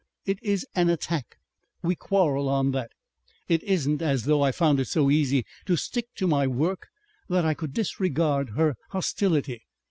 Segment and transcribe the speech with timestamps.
[0.25, 1.37] It is an attack.
[1.83, 2.89] We quarrel on that.
[3.47, 6.87] It isn't as though I found it so easy to stick to my work
[7.29, 9.61] that I could disregard her hostility.